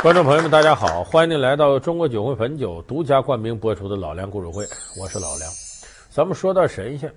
[0.00, 4.64] 观众朋友们，大家好，欢迎您来到中国酒会汾酒独家冠名播出的《老梁故事会》，
[4.96, 5.50] 我是老梁。
[6.08, 7.12] 咱们说到神仙，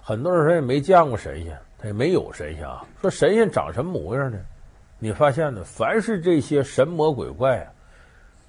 [0.00, 2.84] 很多人说也没见过神仙，他也没有神仙啊。
[3.00, 4.38] 说神仙长什么模样呢？
[5.00, 5.64] 你发现呢？
[5.64, 7.72] 凡是这些神魔鬼怪啊，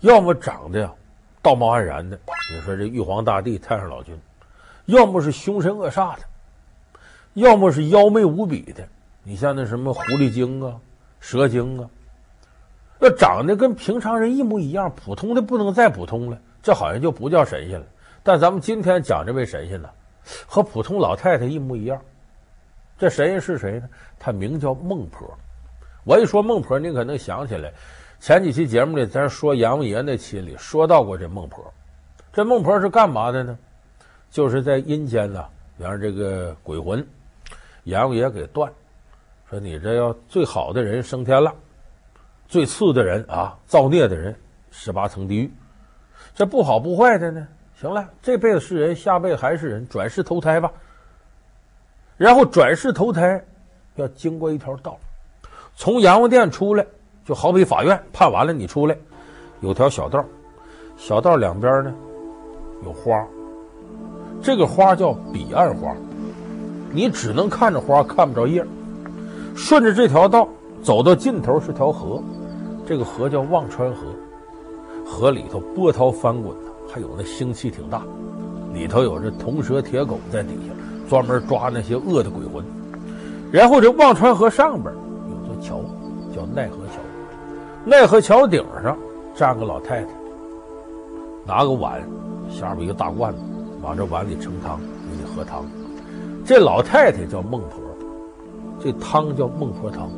[0.02, 0.94] 要么长得呀
[1.42, 2.20] 道貌岸然的，
[2.54, 4.16] 你说这玉皇大帝、太上老君；
[4.86, 6.22] 要么是凶神恶煞的；
[7.34, 8.88] 要么是妖媚无比的。
[9.24, 10.76] 你像那什么狐狸精啊、
[11.20, 11.90] 蛇精啊，
[13.02, 17.86] 要长得跟平常人一模一样，普通的不能再普通了，这好像就不叫神仙了。
[18.22, 19.90] 但咱们今天讲这位神仙呢，
[20.46, 22.00] 和普通老太太一模一样。
[23.00, 23.90] 这神仙是谁呢？
[24.20, 25.28] 他名叫孟婆。
[26.04, 27.74] 我一说孟婆，你可能想起来，
[28.20, 31.74] 前几期节目里咱说阎王爷那期里说到过这孟婆。
[32.32, 33.58] 这孟婆是干嘛的呢？
[34.30, 35.44] 就是在阴间呢，
[35.80, 37.04] 让这个鬼魂
[37.86, 38.72] 阎王爷给断。
[39.50, 41.54] 说你这要最好的人升天了，
[42.52, 44.36] 最次的人啊，造孽的人
[44.72, 45.50] 十八层地狱。
[46.36, 47.48] 这不好不坏的呢，
[47.80, 50.70] 行了，这辈子是人，下辈子还是人，转世投胎吧。
[52.18, 53.42] 然后转世投胎
[53.96, 55.00] 要经过一条道，
[55.78, 56.86] 从阎王殿出来，
[57.26, 58.98] 就好比法院判完了你出来，
[59.62, 60.26] 有条小道，
[60.98, 61.96] 小道两边呢
[62.84, 63.26] 有花，
[64.44, 65.96] 这个花叫彼岸花，
[66.92, 68.62] 你只能看着花，看不着叶。
[69.56, 70.50] 顺着这条道
[70.84, 72.22] 走到尽头是条河，
[72.92, 74.08] 这个河叫忘川河，
[75.06, 78.04] 河里头波涛翻滚的，还有那腥气挺大，
[78.74, 80.74] 里头有这铜蛇铁狗在底下
[81.10, 82.62] 专门抓那些恶的鬼魂。
[83.50, 84.94] 然后这忘川河上边
[85.30, 85.80] 有座桥，
[86.36, 87.00] 叫奈何桥，
[87.86, 88.98] 奈何桥顶上
[89.34, 90.10] 站个老太太，
[91.48, 92.02] 拿个碗，
[92.50, 93.40] 下边一个大罐子，
[93.82, 95.66] 往这碗里盛汤给你喝汤。
[96.44, 97.80] 这老太太叫孟婆。
[98.82, 100.10] 这汤叫孟婆汤。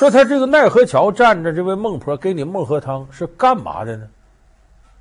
[0.00, 4.08] 说他这个奈何桥站着，这位孟婆给你孟婆汤是干嘛的呢？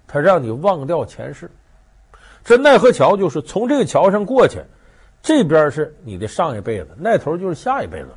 [0.06, 1.50] 他让你忘掉前世。
[2.44, 4.62] 这奈何桥就是从这个桥上过去，
[5.22, 8.10] 这边是你的上一辈子，那头就是下一辈子。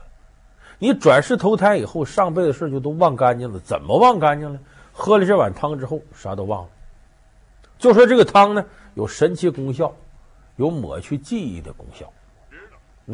[0.80, 3.60] 你转世投胎以后，上辈子事就都忘干净了。
[3.60, 4.58] 怎么忘干净了？
[4.92, 6.68] 喝了这碗汤之后，啥都忘了。
[7.78, 9.94] 就说这个汤呢，有神奇功效，
[10.56, 12.12] 有抹去记忆的功效。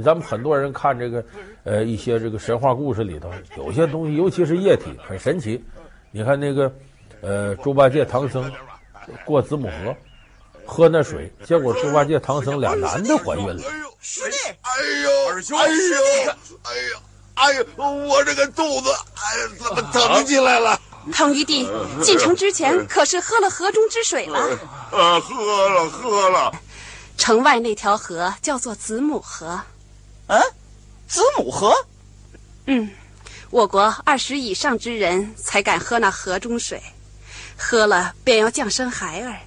[0.03, 1.25] 咱们很多人看这个，
[1.65, 5.63] 呃，一些这个神话故事里头，有些东西，尤其是液体，很神奇。
[6.11, 6.73] 你看那个，
[7.21, 8.51] 呃，猪八戒、唐僧
[9.25, 9.95] 过子母河，
[10.65, 13.63] 喝那水，结果猪八戒、唐僧俩男的怀孕了。
[14.01, 14.71] 师弟，哎
[15.03, 15.75] 呦，二兄，哎呦，
[16.63, 16.99] 哎呦，
[17.35, 20.81] 哎呦，我这个肚子，哎，怎么疼起来了？
[21.13, 21.67] 唐玉帝
[22.03, 24.39] 进城之前可是喝了河中之水了？
[24.93, 26.53] 呃，喝了，喝了。
[27.17, 29.59] 城外那条河叫做子母河。
[30.29, 30.41] 嗯，
[31.07, 31.75] 子母河。
[32.67, 32.91] 嗯，
[33.51, 36.83] 我国二十以上之人才敢喝那河中水，
[37.57, 39.41] 喝了便要降生孩儿。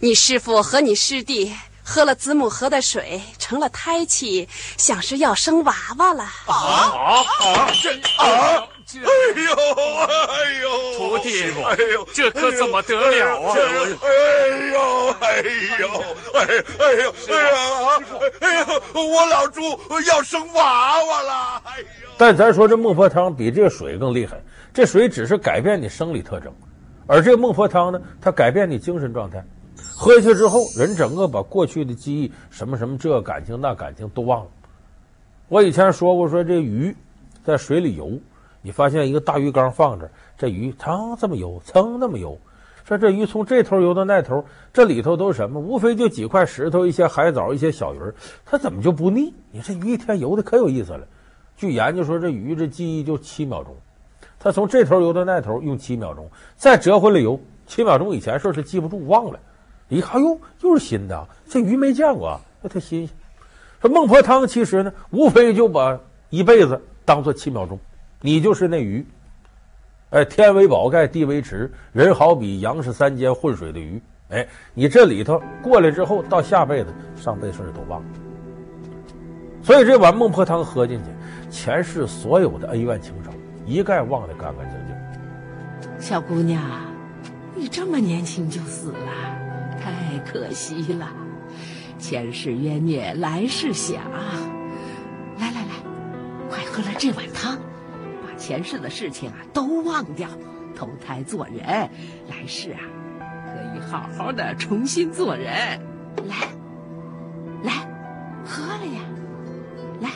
[0.00, 6.24] 你师傅和你师弟喝了子母河的水，成了胎气，想是要生娃娃了。
[6.46, 7.70] 啊啊啊！
[7.82, 8.68] 这啊！
[8.98, 9.08] 哎
[9.42, 9.52] 呦
[10.28, 10.66] 哎呦！
[10.98, 11.30] 徒弟，
[11.64, 13.54] 哎呦，这可怎么得了啊？
[13.54, 13.60] 哎
[14.68, 14.78] 呦
[15.20, 15.32] 哎
[15.78, 15.88] 呦
[16.32, 16.40] 哎
[16.78, 18.66] 哎呦哎呀哎呦！
[18.94, 19.62] 我老猪
[20.06, 21.62] 要生娃娃了！
[21.64, 21.86] 哎呦！
[22.18, 24.40] 但咱说这孟婆汤比这个水更厉害，
[24.72, 26.52] 这水只是改变你生理特征，
[27.06, 29.44] 而这个孟婆汤呢，它改变你精神状态。
[29.96, 34.50] 喝下去之后，人整个把过去的记忆，什么什么这感情那感情都忘了。
[35.48, 36.94] 我以前说过，说这鱼
[37.44, 38.12] 在水里游。
[38.62, 42.38] 你发现一个大鱼缸放着，这鱼噌这么游，噌那么游，
[42.84, 45.60] 说这鱼从这头游到那头，这里头都是什么？
[45.60, 48.14] 无非就几块石头、一些海藻、一些小鱼儿，
[48.46, 49.34] 它怎么就不腻？
[49.50, 51.06] 你这鱼一天游的可有意思了。
[51.56, 53.76] 据研究说，这鱼这记忆就七秒钟，
[54.38, 59.38] 它从这头游到那头用七秒钟，再折回来游七秒钟以前事是记不住忘了，
[59.88, 63.16] 一看哟又是新的，这鱼没见过，那它新鲜。
[63.80, 65.98] 说孟婆汤其实呢，无非就把
[66.30, 67.78] 一辈子当做七秒钟。
[68.22, 69.04] 你就是那鱼，
[70.10, 78.08] 哎，天为宝盖，地为池，人好比杨氏三间混水的鱼，哎，你这里头过来之后，到下辈子上辈子事都忘了，
[79.60, 81.10] 所以这碗孟婆汤喝进去，
[81.50, 83.32] 前世所有的恩怨情仇
[83.66, 86.00] 一概忘得干干净净。
[86.00, 86.62] 小姑娘，
[87.56, 88.98] 你这么年轻就死了，
[89.80, 91.08] 太可惜了，
[91.98, 94.00] 前世冤孽来世想，
[95.38, 95.74] 来来来，
[96.48, 97.58] 快喝了这碗汤。
[98.42, 100.28] 前世的事情啊，都忘掉，
[100.74, 101.64] 投胎做人，
[102.28, 102.80] 来世啊，
[103.46, 105.46] 可以好好的重新做人。
[106.26, 106.48] 来，
[107.62, 107.72] 来，
[108.44, 109.00] 喝了呀，
[110.00, 110.10] 来。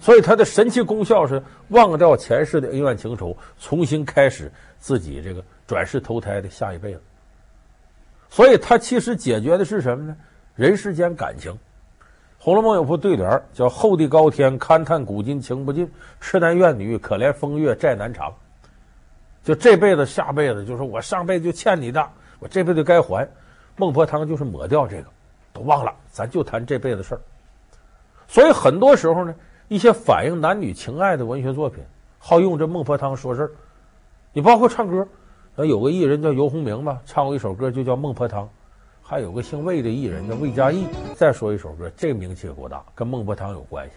[0.00, 4.50] 所以它的神奇功效是忘掉前世的恩怨情仇，重新开始
[4.80, 7.00] 自己这个转世投胎的下一辈子。
[8.28, 10.16] 所以它其实解决的是什么呢？
[10.56, 11.52] 人世间感情。
[12.42, 15.84] 《红楼梦》有副对联叫“厚地高天，勘探古今情不尽；
[16.22, 18.32] 痴男怨女，可怜风月债难偿。”
[19.44, 22.02] 就这辈子、下辈子，就是我上辈子就欠你的，
[22.38, 23.28] 我这辈子该还。
[23.76, 25.04] 孟婆汤就是抹掉这个，
[25.52, 27.20] 都忘了，咱就谈这辈子事儿。
[28.26, 29.34] 所以很多时候呢，
[29.68, 31.84] 一些反映男女情爱的文学作品，
[32.18, 33.50] 好用这孟婆汤说事儿。
[34.32, 35.06] 你包括唱歌，
[35.56, 38.44] 有个艺人叫游鸿明吧，唱过一首歌就叫《孟婆汤》。
[39.10, 40.86] 还有个姓魏的艺人叫魏佳艺，
[41.16, 43.94] 再说一首歌，这名气也够大，跟孟婆汤有关系。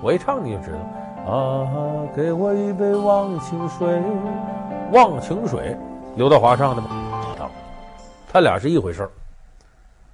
[0.00, 4.00] 我一唱你就知道啊，给我一杯忘情水，
[4.92, 5.76] 忘情水，
[6.14, 7.50] 刘德华唱的嘛，
[8.32, 9.10] 他俩是一回事儿。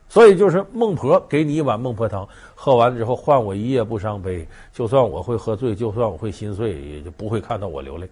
[0.08, 8.08] 所以就是孟婆给你一碗孟婆汤，喝完之后换我一夜不伤悲，就算我会喝醉，就算我会心碎，也就不会看到我流泪。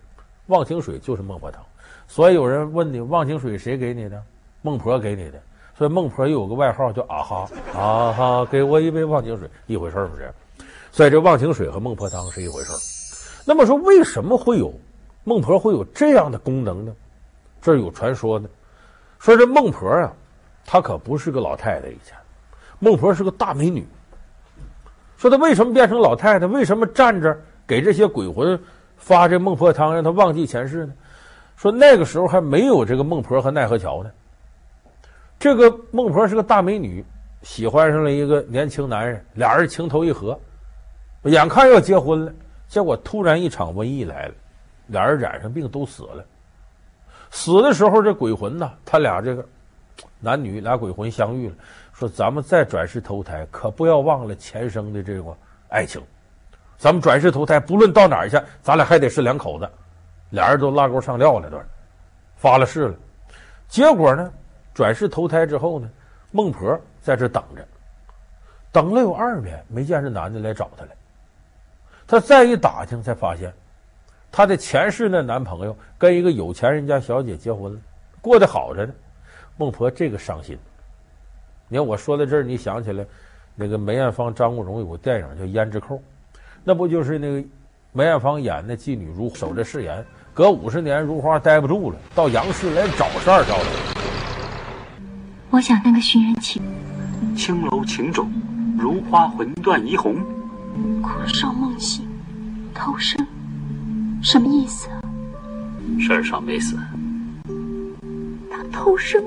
[0.49, 1.63] 忘情水就是孟婆汤。
[2.07, 4.23] 所以有人问你，忘情水谁给你的？
[4.61, 5.41] 孟婆给你的。
[5.77, 10.33] 所以孟婆又有个外号叫啊哈啊哈，给我一杯忘情水，一回事儿不是？
[10.93, 12.79] 所以这忘情水和孟婆汤是一回事儿。
[13.45, 14.73] 那么说，为什么会有
[15.25, 16.95] 孟婆会有这样的功能呢？
[17.61, 18.49] 这有传说呢，
[19.19, 20.13] 说这孟婆啊，
[20.65, 22.17] 她可不是个老太太，以前
[22.79, 23.85] 孟婆是个大美女。
[25.17, 26.47] 说她为什么变成老太太？
[26.47, 27.37] 为什么站着
[27.67, 28.57] 给这些鬼魂
[28.97, 30.93] 发这孟婆汤，让她忘记前世呢？
[31.57, 34.11] 说那个时候还没有这个孟婆和奈何桥呢。
[35.45, 37.05] 这个孟婆是个大美女，
[37.43, 40.41] 喜欢上了一个年轻男人，俩人情投意合，
[41.25, 42.33] 眼看要结婚了，
[42.67, 44.35] 结果突然一场瘟疫来了，
[44.87, 46.25] 俩人染上病都死了。
[47.31, 49.45] 死的时候，这鬼魂呢，他俩这个
[50.19, 51.55] 男女俩鬼魂相遇了，
[51.93, 55.37] 说咱们再转世投胎，可不要忘了前生的这个
[55.69, 56.01] 爱情。
[56.79, 59.69] 咱们转世投胎，不论到哪儿去，咱俩还得是两口子。
[60.31, 61.61] 俩人都拉钩上吊了，都
[62.35, 62.95] 发了誓了。
[63.69, 64.33] 结果呢？
[64.75, 65.89] 转世投胎之后呢，
[66.33, 67.65] 孟婆在这等着，
[68.73, 70.91] 等了有二年，没见这男的来找她来。
[72.07, 73.53] 她再一打听，才发现，
[74.33, 77.81] 她的前世那男朋友跟一个有钱人家小姐结婚了，
[78.21, 78.93] 过得好着呢。
[79.57, 80.59] 孟婆这个伤心。
[81.69, 83.07] 你看我说到这儿，你想起来，
[83.55, 85.95] 那个梅艳芳、张国荣有个电影叫《胭脂扣》，
[86.65, 87.49] 那不就是那个
[87.93, 90.05] 梅艳芳演的妓女如守着誓言，
[90.35, 93.94] 隔五十年如花待不住了，到杨氏来找十二少爷。
[95.55, 96.61] 我想当个寻人启，
[97.37, 98.29] 青楼情种，
[98.77, 100.17] 如花魂断怡红，
[101.01, 102.05] 阔少梦醒，
[102.75, 103.25] 偷生，
[104.21, 105.01] 什么意思啊？
[106.01, 106.77] 十二少没死，
[108.51, 109.23] 他偷生，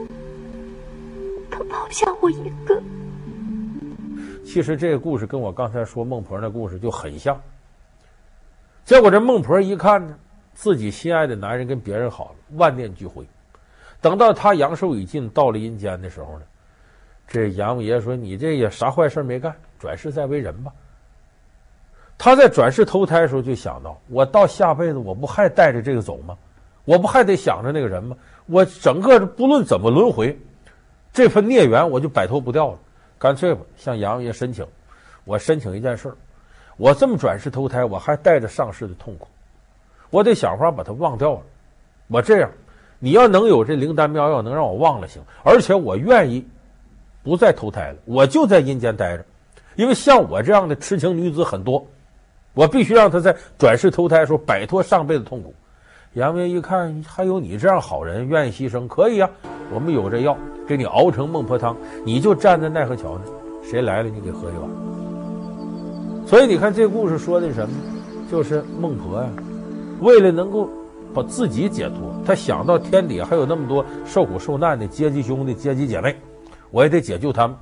[1.50, 2.84] 他抛下我一个。
[4.46, 7.40] 其实这个故事跟我刚才说孟婆那故事就很像。
[8.84, 10.14] 结果这孟婆一看呢，
[10.54, 13.26] 自己心爱的男人跟别人好了，万念俱灰。
[14.00, 16.46] 等到他阳寿已尽，到了阴间的时候呢，
[17.28, 20.72] 这阎王爷说：“你这也啥坏事没干，转世再为人吧。”
[22.18, 26.38] 他在转世投胎的时候就想到：我到下辈子我不还带着这个走吗？
[26.86, 28.16] 我不还得想着那个人吗？
[28.46, 30.40] 我整个不论怎么轮回，
[31.12, 32.80] 这份孽缘我就摆脱不掉了。
[33.20, 34.66] 干脆吧，向阎王爷申请，
[35.26, 36.16] 我申请一件事儿：
[36.78, 39.28] 我这么转世投胎，我还带着上世的痛苦，
[40.12, 41.42] 我得想法把它忘掉了。
[42.08, 42.50] 我这样。
[43.00, 46.44] 你要能有这灵丹妙药，能让我忘了行，而且我愿意
[47.24, 49.24] 不再投胎了，我就在阴间待着，
[49.76, 51.86] 因为像我这样的痴情女子很多，
[52.56, 55.54] 我必须让她在转世投胎的时候摆脱上辈子痛苦。
[56.14, 59.30] 阎王爷一看，还有你这样好人愿意牺牲，可以啊，
[59.72, 60.36] 我们有这药，
[60.68, 64.68] 给你熬成孟婆汤，你就站在奈何桥那，谁来了你给喝一碗。
[66.26, 67.76] 所以你看这故事说的什么？
[68.32, 69.30] 就是孟婆呀，
[70.00, 70.68] 为了能够。
[71.18, 76.16] 把自己解脱，他想到天底下还有那么多受苦受难的阶级兄弟、阶级姐妹，
[76.70, 77.58] 我也得解救他们。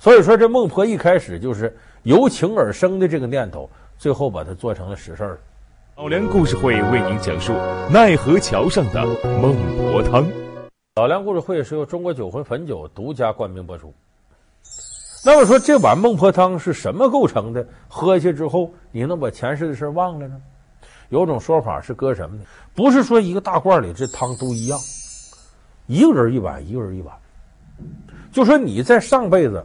[0.00, 5.38] 所以说，这孟婆一开始就是由情而生的这个念头，最后把它做成了实事儿。
[5.96, 7.52] 老梁故事会为您讲述
[7.88, 9.04] 奈何桥上的
[9.40, 10.26] 孟婆汤。
[10.96, 13.94] 老梁故事会是由中国酒魂汾酒独家冠名播出。
[15.24, 17.64] 那么说，这碗孟婆汤是什么构成的？
[17.88, 20.34] 喝下之后，你能把前世的事忘了呢？
[21.10, 22.42] 有种说法是搁什么呢？
[22.74, 24.78] 不是说一个大罐里这汤都一样，
[25.86, 27.14] 一个人一碗，一个人一碗。
[28.30, 29.64] 就说你在上辈子，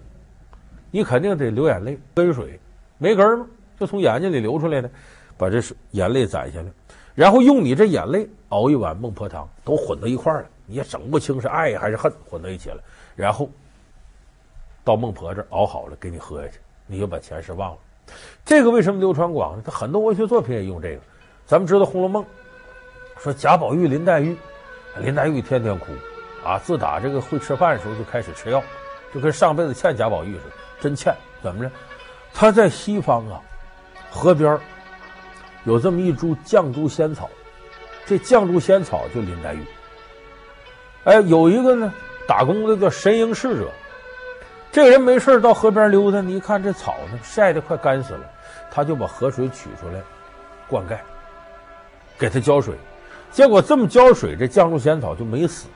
[0.89, 2.59] 你肯定得流眼泪，跟水
[2.97, 3.45] 没根儿
[3.79, 4.89] 就从眼睛里流出来的，
[5.37, 6.67] 把这是眼泪攒下来，
[7.13, 12.81] 然后用你这眼泪熬一碗孟婆汤，都混到一块儿了，你也整不清是爱还是恨，混到一起了，
[13.15, 13.49] 然后
[14.83, 17.77] 到孟婆这熬好了给你喝下去，你就把前世忘了。
[18.45, 19.63] 这个为什么流传广呢？
[19.65, 21.01] 他很多文学作品也用这个。
[21.45, 22.23] 咱们知道《红楼梦》，
[23.21, 24.37] 说贾宝玉、林黛玉，
[24.97, 25.87] 林黛玉天天哭，
[26.43, 28.63] 啊，自打这个会吃饭的时候就开始吃药，
[29.13, 31.13] 就跟上辈子欠贾宝玉似的，真欠。
[31.41, 31.69] 怎么着？
[32.33, 33.41] 他在西方啊，
[34.09, 34.57] 河边
[35.65, 37.29] 有这么一株绛珠仙草，
[38.05, 39.65] 这绛珠仙草就林黛玉。
[41.03, 41.93] 哎，有一个呢，
[42.25, 43.69] 打工的叫神瑛侍者，
[44.71, 48.25] 这个人没事到河边溜达，你一看这草呢，晒得快干死了，
[48.71, 50.01] 他就把河水取出来
[50.69, 50.97] 灌溉。
[52.23, 52.73] 给他浇水，
[53.33, 55.67] 结果这么浇水，这绛珠仙草就没死。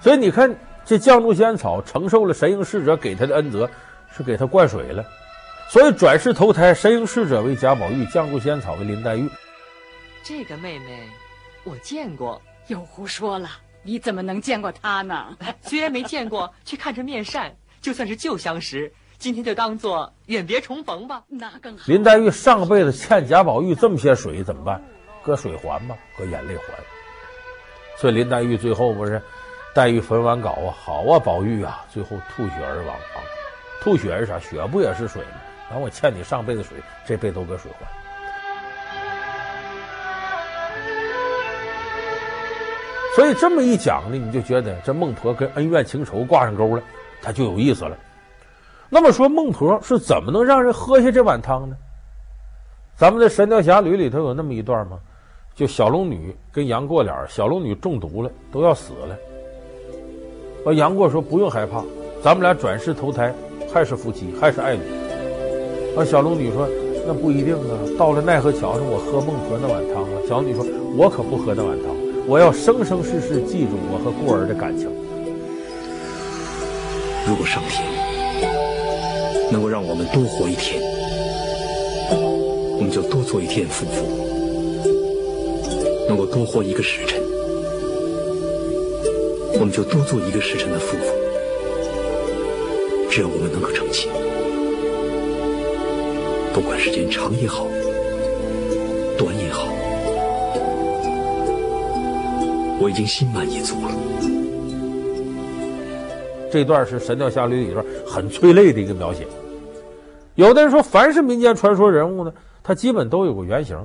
[0.00, 3.68] 所以你看，这绛珠仙草承受了神瑛侍者给他的恩泽，
[4.16, 5.04] 是给他灌水了。
[5.70, 9.28] 所以转世投胎，神瑛侍者为贾宝玉，绛珠仙草为林黛玉。
[10.22, 11.08] 这个妹妹，
[11.64, 12.40] 我见过。
[12.68, 13.48] 又胡说了！
[13.82, 15.36] 你怎么能见过她呢？
[15.62, 21.24] 虽然没见过，却看着面善，就算是旧相识，今天就当做远别重逢吧。
[21.26, 21.82] 那更好。
[21.86, 24.80] 林黛玉上辈子欠贾宝玉这么些水，怎么办？
[25.24, 26.64] 搁水还吧，搁眼泪还。
[27.96, 29.22] 所以林黛玉最后不是，
[29.74, 33.22] 黛玉焚完稿啊，好啊，宝玉啊，最后吐血而亡啊。
[33.80, 34.38] 吐血是啥？
[34.38, 35.40] 血不也是水吗？
[35.70, 36.76] 然后我欠你上辈子水，
[37.06, 37.86] 这辈子都搁水还。
[43.16, 46.82] 所以这么一讲呢，你就觉得这孟婆跟恩怨情仇挂上钩了，
[47.22, 47.96] 它就有意思了。
[48.90, 51.76] 那么说孟婆是怎么能让人喝下这碗汤呢？
[52.96, 54.98] 咱们在《神雕侠侣》里头有那么一段吗？
[55.54, 59.16] 就小龙女跟杨过俩，小龙女中毒了，都要死了。
[60.64, 61.84] 完，杨过说不用害怕，
[62.24, 63.32] 咱们俩转世投胎
[63.72, 64.80] 还是夫妻，还是爱侣。
[65.94, 66.68] 完，小龙女说
[67.06, 70.18] 那不一定啊，到了奈何桥上，我喝孟婆那碗汤啊。
[70.28, 71.94] 小龙女说，我可不喝那碗汤，
[72.26, 74.90] 我要生生世世记住我和过儿的感情。
[77.28, 77.86] 如果上天
[79.52, 80.82] 能够让我们多活一天，
[82.10, 84.43] 我们就多做一天夫妇。
[86.08, 87.20] 能够多活一个时辰，
[89.54, 91.04] 我们就多做一个时辰的夫妇。
[93.10, 94.10] 只要我们能够成亲，
[96.52, 97.66] 不管时间长也好，
[99.16, 99.68] 短也好，
[102.80, 103.92] 我已经心满意足了。
[106.50, 109.26] 这段是《神雕侠侣》里边很催泪的一个描写。
[110.34, 112.32] 有的人说，凡是民间传说人物呢，
[112.62, 113.76] 他基本都有个原型。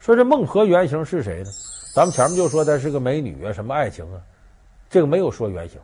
[0.00, 1.50] 说这孟婆原型是谁呢？
[1.94, 4.20] 咱们前面就说她是个美女啊，什么爱情啊，
[4.88, 5.78] 这个没有说原型。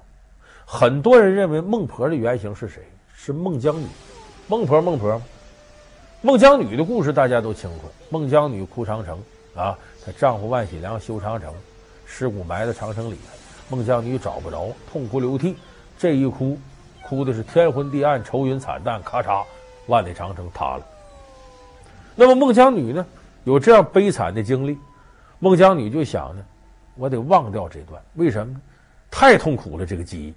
[0.65, 2.83] 很多人认为孟婆的原型是谁？
[3.15, 3.87] 是孟姜女。
[4.49, 5.21] 孟婆孟婆，
[6.23, 7.91] 孟姜女的故事大家都清楚。
[8.09, 9.23] 孟姜女哭长城
[9.55, 11.53] 啊，她丈夫万喜良修长城，
[12.07, 13.19] 尸骨埋在长城里，
[13.69, 15.55] 孟姜女找不着，痛哭流涕。
[15.99, 16.59] 这一哭，
[17.03, 19.45] 哭的是天昏地暗，愁云惨淡，咔嚓，
[19.89, 20.87] 万里长城塌了。
[22.15, 23.05] 那么孟姜女呢？
[23.47, 24.77] 有这样悲惨的经历，
[25.39, 26.45] 孟姜女就想呢，
[26.97, 28.61] 我得忘掉这段，为什么呢？
[29.09, 30.35] 太痛苦了这个记忆，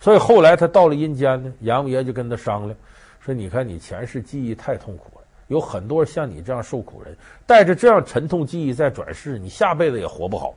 [0.00, 2.76] 所以后来她到了阴间呢，阎王爷就跟她商量，
[3.20, 10.52] 说你看你前世记忆太痛苦了，有很多像你这样受苦人，带着这样沉痛记忆再转世，你下辈子也活不好。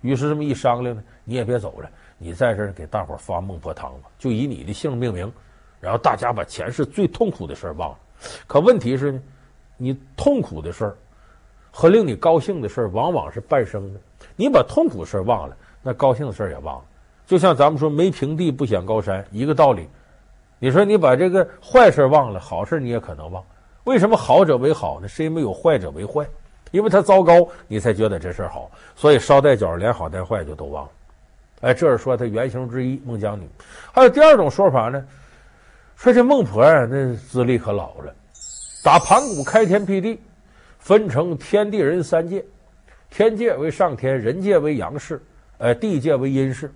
[0.00, 5.30] 于是这么一商量呢，你也别走了，你在这儿给大伙儿发孟婆汤吧，就以你的姓命名，
[5.80, 7.98] 然后大家把前世最痛苦的事儿忘了。
[8.46, 9.22] 可问题是呢？
[9.76, 10.96] 你痛苦的事儿
[11.70, 14.00] 和令你高兴的事儿，往往是伴生的。
[14.36, 16.84] 你把痛苦事儿忘了，那高兴的事儿也忘了。
[17.26, 19.88] 就像咱们说“没平地不显高山”一个道理。
[20.58, 23.42] 你说你把这个坏事忘了，好事你也可能忘。
[23.84, 25.08] 为什么好者为好呢？
[25.08, 26.26] 是因为有坏者为坏，
[26.70, 28.70] 因为他糟糕，你才觉得这事儿好。
[28.94, 30.90] 所以捎带脚连好带坏就都忘了。
[31.62, 33.48] 哎，这是说他原型之一孟姜女。
[33.92, 35.04] 还有第二种说法呢，
[35.96, 38.14] 说这孟婆啊，那资历可老了。
[38.84, 40.20] 打盘古开天辟地，
[40.78, 42.44] 分成天地人三界，
[43.08, 45.18] 天界为上天，人界为阳世，
[45.56, 46.70] 呃，地界为阴世。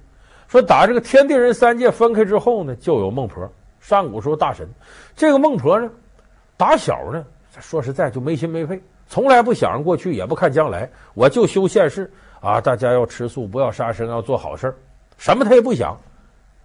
[0.46, 3.46] 说打这个天地人三界分开之后呢，就有孟婆。
[3.78, 4.66] 上古时候大神，
[5.14, 5.90] 这个孟婆呢，
[6.56, 7.22] 打小呢，
[7.60, 12.10] 说实在就没心没肺，从来不想着过去，也不看将来，我就修现世
[12.40, 12.58] 啊！
[12.58, 14.74] 大家要吃素，不要杀生，要做好事
[15.18, 15.94] 什么他也不想。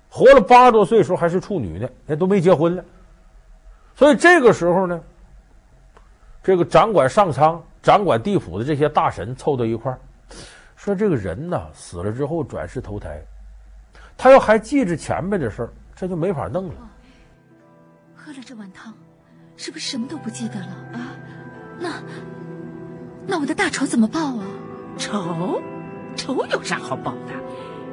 [0.07, 2.85] 活了八十多岁时候还是处女呢，那都没结婚了。
[3.93, 5.01] 所以这个时候呢。
[6.43, 9.97] 这个掌管上苍、掌管地府的这些大神凑到一块儿，
[10.75, 13.21] 说：“这个人呐，死了之后转世投胎，
[14.17, 16.75] 他要还记着前面的事儿，这就没法弄了。
[18.13, 18.93] 喝了这碗汤，
[19.55, 21.15] 是不是什么都不记得了啊？
[21.79, 22.03] 那
[23.25, 24.45] 那我的大仇怎么报啊？
[24.97, 25.61] 仇？
[26.17, 27.33] 仇有啥好报的？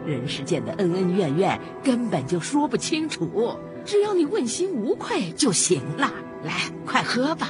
[0.05, 6.11] 人世间的恩恩怨怨根本就说不清楚，只要你问心无愧就行了。”
[6.43, 6.53] 来，
[6.85, 7.49] 快喝吧。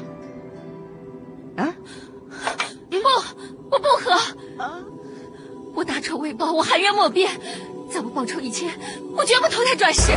[1.57, 1.75] 啊？
[2.91, 2.97] 不，
[3.71, 4.13] 我不喝。
[4.63, 4.81] 啊？
[5.75, 7.41] 我大仇未报，我含冤莫辩。
[7.91, 8.79] 在我报仇以前，
[9.17, 10.13] 我绝不投胎转世。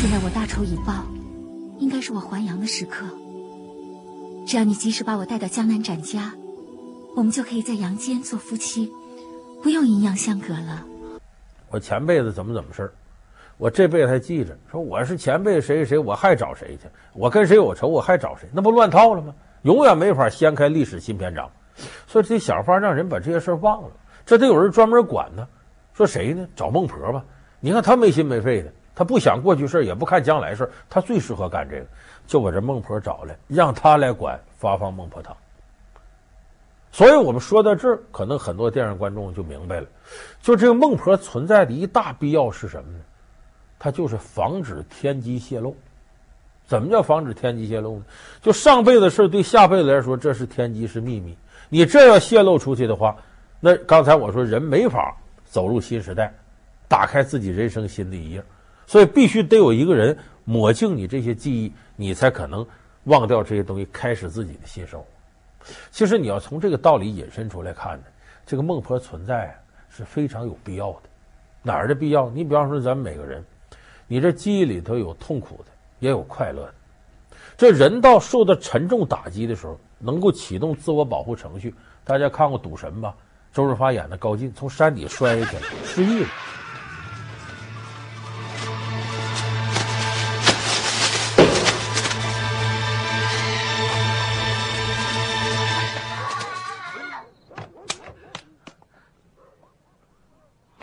[0.00, 1.06] 现在我大仇已报，
[1.78, 3.06] 应该是我还阳的时刻。
[4.46, 6.34] 只要你及时把我带到江南展家，
[7.14, 8.92] 我们就可以在阳间做夫妻，
[9.62, 10.84] 不用阴阳相隔了。
[11.70, 12.92] 我前辈子怎么怎么事儿，
[13.58, 16.88] 我这辈子还记着，说我是前辈谁谁谁，我还找谁去？
[17.12, 18.48] 我跟谁有仇，我还找谁？
[18.52, 19.34] 那不乱套了吗？
[19.62, 21.48] 永远没法掀开历史新篇章。
[22.06, 23.90] 所以得想法让人把这些事儿忘了，
[24.26, 25.46] 这得有人专门管呢。
[25.94, 26.46] 说谁呢？
[26.56, 27.24] 找孟婆吧。
[27.60, 31.86] 你看他没心没肺的，他不想过去事儿，也不看将来事儿，他最适合干这个。
[32.26, 35.36] 就把这孟婆找来，让他来管发放孟婆汤。
[36.90, 39.86] 所以我们说到这儿，可能很多电视观众就明白了，
[40.40, 42.98] 就这个孟婆存在的一大必要是什么呢？
[43.82, 45.76] 它就是防止天机泄露。
[46.68, 48.04] 怎么叫防止天机泄露呢？
[48.40, 51.36] 就上辈子事对下辈子来说，这是天机，是秘密。
[51.68, 53.16] 你这要泄露出去的话，
[53.58, 56.32] 那刚才我说人没法走入新时代，
[56.86, 58.40] 打开自己人生新的一页，
[58.86, 62.64] 所以必须得有一个人抹净你这些记忆，你才可能
[63.04, 65.06] 忘掉这些东西，开始自己的新生活。
[65.90, 68.04] 其实你要从这个道理引申出来看呢，
[68.46, 69.52] 这个孟婆存在
[69.90, 71.02] 是非常有必要的。
[71.64, 72.30] 哪儿的必要？
[72.30, 73.44] 你比方说咱们每个人，
[74.12, 76.74] 你这记忆里头有痛苦的，也有快乐的。
[77.56, 81.74] 这人到受到沉重打击的时候，能够启动自我保护程序。
[82.04, 83.14] 大家看过《赌神》吧？
[83.54, 86.28] 周润发演的高进从山底摔下去了，失忆了。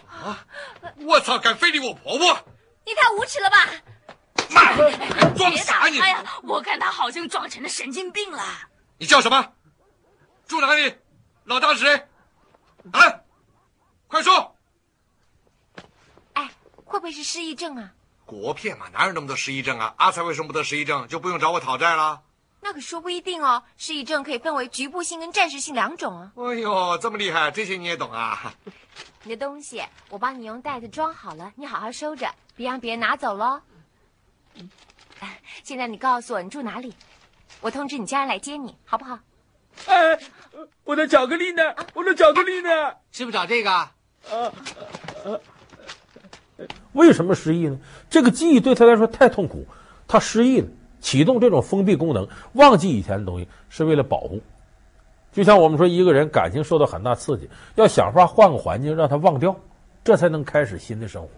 [0.08, 0.44] 啊！
[1.06, 1.38] 我操！
[1.38, 2.39] 敢非礼我婆婆！
[4.88, 5.50] 你太无耻了吧！
[5.50, 6.00] 妈，还装傻你！
[6.00, 8.44] 哎呀，我看他好像装成了神经病了。
[8.98, 9.54] 你叫什么？
[10.48, 10.96] 住哪里？
[11.46, 12.08] 老大是谁？
[12.92, 13.00] 啊！
[14.08, 14.56] 快说！
[16.34, 16.50] 哎，
[16.86, 17.92] 会不会是失忆症啊？
[18.26, 19.94] 国片嘛，哪有那么多失忆症啊？
[19.98, 21.08] 阿才为什么不得失忆症？
[21.08, 22.22] 就不用找我讨债了？
[22.62, 23.64] 那可说不一定哦。
[23.78, 26.32] 失忆症可以分为局部性跟暂时性两种啊。
[26.36, 28.54] 哎呦，这么厉害，这些你也懂啊？
[29.24, 33.62] 你的东西我帮你用袋子装好了，你好好收着，别让别人拿走喽。
[35.64, 36.94] 现在你告诉我你住哪里，
[37.62, 39.20] 我通知你家人来接你，好不好？
[39.88, 40.20] 哎，
[40.84, 41.64] 我的巧克力呢？
[41.94, 42.70] 我的巧克力呢？
[43.12, 43.72] 是不是找这个？
[43.72, 43.92] 啊，
[46.94, 47.78] 为什么失忆呢？
[48.10, 49.66] 这个记忆对他来说太痛苦，
[50.08, 50.68] 他失忆了，
[51.00, 54.42] 启动这种封闭功能，忘记以前的东西，是为了保护。
[55.32, 59.56] 就像我们说，一个人感情受到很大刺激，要想法换个环境让他忘掉，
[60.04, 61.30] 这才能开始新的生活。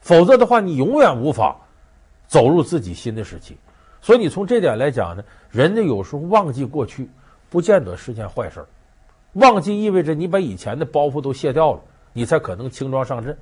[0.00, 1.56] 否则的话，你永远无法
[2.30, 3.58] 走入自己新的时期。
[4.00, 7.10] 所以，你从这点来讲呢，人家有时候忘记过去。
[7.52, 8.64] 不见得是件坏事，
[9.32, 11.80] 忘记意味着你把以前的包袱都卸掉了，
[12.12, 13.36] 你才可能轻装上阵。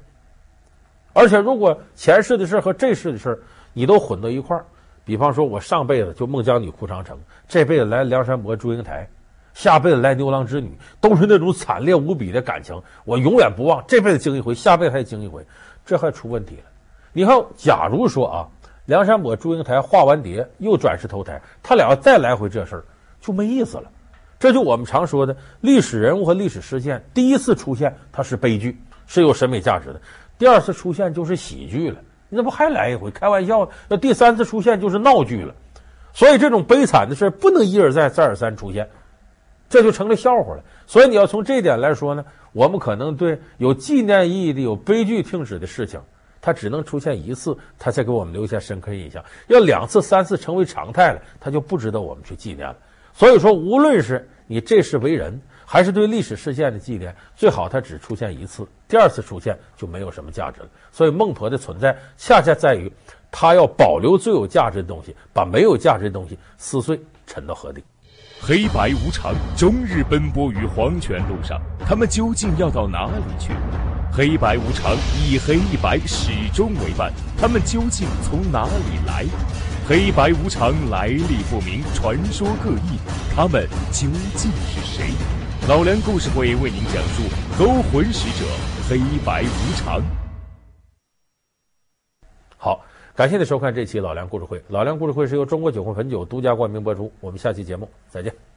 [1.12, 3.38] 而且，如果前世的事和这世的事
[3.74, 4.64] 你都混到一块儿，
[5.04, 9.06] 比方说，我上辈子就孟姜女哭长城，这辈子来梁山伯祝英台，
[9.52, 13.84] 下辈子来牛郎织女，都是那种惨烈无比的感情，我永远不忘。
[13.86, 15.44] 这辈子经一回，下辈子还经一回，
[15.84, 16.62] 这还出问题了。
[17.12, 18.48] 你看，假如说啊，
[18.88, 22.84] 梁山伯祝英台化完蝶又转世投胎，他俩再来回这事儿，
[23.20, 23.84] 就没意思了。
[24.38, 30.00] 这就我们常说的历史人物和历史事件，第一次出现它是悲剧，是有审美价值的；
[30.38, 31.98] 第二次出现就是喜剧了，
[32.30, 33.68] 那不还来一回开玩笑？
[33.90, 35.54] 那第三次出现就是闹剧了。
[36.14, 38.88] 所以这种悲惨的事不能一而再、再而三出现，
[39.68, 40.64] 这就成了笑话了。
[40.86, 46.00] 所以你要从这一点来说呢，我们可能对有纪念意义的、有悲剧性质的事情，
[46.48, 52.74] 它只能出现一次，它才给我们留下深刻印象；要两次、三次成为常态了，它就不值得我们去纪念了。
[53.12, 60.68] 所以说，无论是你这世为人，还是对历史事件的纪念，最好它只出现一次，第二次出现就没有什么价值了。
[60.90, 62.90] 所以孟婆的存在，恰恰在于，
[63.30, 67.84] 她要保留最有价值的东西，把没有价值的东西撕碎，沉到河底。
[68.40, 73.52] 黑白无常终日奔波于黄泉路上，他们究竟要到哪里去？
[74.12, 79.24] 黑白无常一黑一白始终为伴，他们究竟从哪里来？
[79.86, 82.98] 黑白无常来历不明，传说各异，
[83.34, 85.10] 他们究竟是谁？
[85.68, 87.22] 老梁故事会为您讲述
[87.58, 88.44] 勾魂使者
[88.88, 90.02] 黑白无常。
[92.56, 94.60] 好，感谢您收看这期老梁故事会。
[94.68, 97.12] 老梁故事会是由中国酒魂汾酒独家冠名播出。
[97.20, 98.47] 我们下期节目再见。